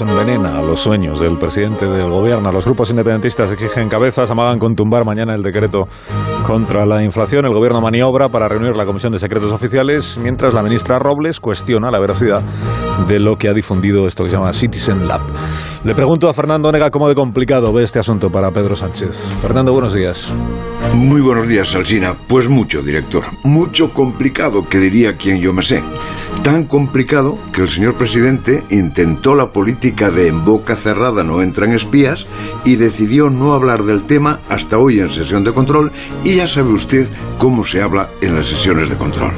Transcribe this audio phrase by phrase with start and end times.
[0.00, 2.52] Envenena los sueños del presidente del gobierno.
[2.52, 5.88] Los grupos independentistas exigen cabezas, amagan con tumbar mañana el decreto
[6.44, 7.46] contra la inflación.
[7.46, 11.90] El gobierno maniobra para reunir la Comisión de Secretos Oficiales, mientras la ministra Robles cuestiona
[11.90, 12.42] la veracidad
[13.08, 15.22] de lo que ha difundido esto que se llama Citizen Lab.
[15.84, 19.28] Le pregunto a Fernando Nega cómo de complicado ve este asunto para Pedro Sánchez.
[19.40, 20.32] Fernando, buenos días.
[20.94, 22.14] Muy buenos días, Alsina.
[22.28, 23.24] Pues mucho, director.
[23.44, 25.82] Mucho complicado, que diría quien yo me sé.
[26.46, 31.72] Tan complicado que el señor presidente intentó la política de en boca cerrada no entran
[31.72, 32.28] espías
[32.64, 35.90] y decidió no hablar del tema hasta hoy en sesión de control
[36.22, 39.32] y ya sabe usted cómo se habla en las sesiones de control.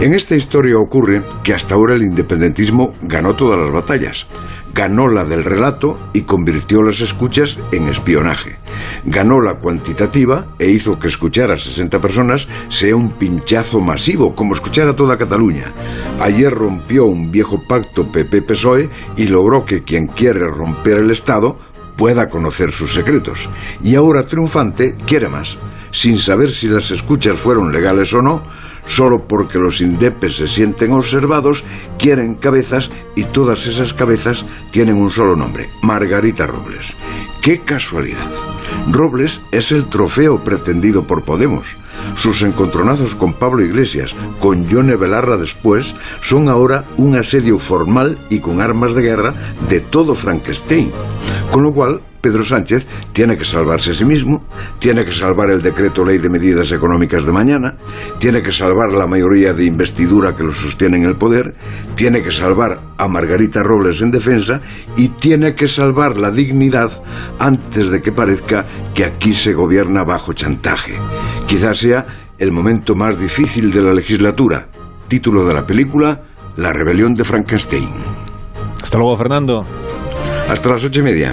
[0.00, 4.28] En esta historia ocurre que hasta ahora el independentismo ganó todas las batallas
[4.76, 8.58] ganó la del relato y convirtió las escuchas en espionaje.
[9.06, 14.54] Ganó la cuantitativa e hizo que escuchar a 60 personas sea un pinchazo masivo, como
[14.54, 15.72] escuchar a toda Cataluña.
[16.20, 21.58] Ayer rompió un viejo pacto PP-PSOE y logró que quien quiere romper el Estado
[21.96, 23.48] pueda conocer sus secretos.
[23.82, 25.56] Y ahora triunfante quiere más.
[25.90, 28.42] Sin saber si las escuchas fueron legales o no,
[28.86, 31.64] solo porque los indepes se sienten observados,
[31.98, 36.96] quieren cabezas y todas esas cabezas tienen un solo nombre, Margarita Robles.
[37.42, 38.55] ¡Qué casualidad!
[38.90, 41.76] Robles es el trofeo pretendido por Podemos.
[42.14, 48.38] Sus encontronazos con Pablo Iglesias, con Yone Belarra después, son ahora un asedio formal y
[48.38, 49.34] con armas de guerra
[49.68, 50.92] de todo Frankenstein.
[51.50, 54.44] Con lo cual, Pedro Sánchez tiene que salvarse a sí mismo,
[54.80, 57.76] tiene que salvar el decreto ley de medidas económicas de mañana,
[58.18, 61.54] tiene que salvar la mayoría de investidura que lo sostiene en el poder,
[61.94, 64.60] tiene que salvar a Margarita Robles en defensa
[64.96, 66.90] y tiene que salvar la dignidad
[67.38, 68.55] antes de que parezca
[68.94, 70.94] que aquí se gobierna bajo chantaje.
[71.46, 72.06] Quizás sea
[72.38, 74.68] el momento más difícil de la legislatura.
[75.08, 76.22] Título de la película,
[76.56, 77.90] La rebelión de Frankenstein.
[78.82, 79.66] Hasta luego, Fernando.
[80.48, 81.32] Hasta las ocho y media.